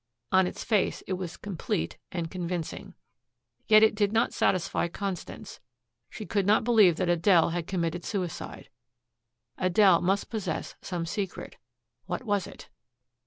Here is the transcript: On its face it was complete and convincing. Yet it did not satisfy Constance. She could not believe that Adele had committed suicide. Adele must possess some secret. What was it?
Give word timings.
On 0.31 0.47
its 0.47 0.63
face 0.63 1.03
it 1.05 1.13
was 1.13 1.37
complete 1.37 1.99
and 2.11 2.31
convincing. 2.31 2.95
Yet 3.67 3.83
it 3.83 3.93
did 3.93 4.11
not 4.11 4.33
satisfy 4.33 4.87
Constance. 4.87 5.59
She 6.09 6.25
could 6.25 6.47
not 6.47 6.63
believe 6.63 6.95
that 6.95 7.07
Adele 7.07 7.49
had 7.51 7.67
committed 7.67 8.03
suicide. 8.03 8.69
Adele 9.59 10.01
must 10.01 10.31
possess 10.31 10.73
some 10.81 11.05
secret. 11.05 11.57
What 12.07 12.23
was 12.23 12.47
it? 12.47 12.67